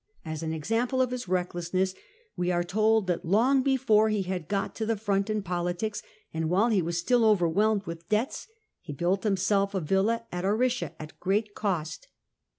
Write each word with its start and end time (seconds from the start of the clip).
As 0.25 0.41
an 0.41 0.51
example 0.51 0.99
of 0.99 1.11
his 1.11 1.27
recklessness, 1.27 1.93
we 2.35 2.49
are 2.51 2.63
told 2.63 3.05
that 3.05 3.23
long 3.23 3.61
before 3.61 4.09
he 4.09 4.23
had 4.23 4.47
got 4.47 4.73
to 4.77 4.85
the 4.87 4.97
front 4.97 5.29
in 5.29 5.43
politics, 5.43 6.01
and 6.33 6.49
while 6.49 6.69
he 6.71 6.81
was 6.81 6.97
still 6.97 7.23
overwhelmed 7.23 7.85
with 7.85 8.09
debts, 8.09 8.47
he 8.81 8.93
built 8.93 9.23
himself 9.23 9.75
a 9.75 9.79
villa 9.79 10.25
at 10.31 10.43
Aricia 10.43 10.93
at 10.99 11.19
great 11.19 11.53
cost. 11.53 12.07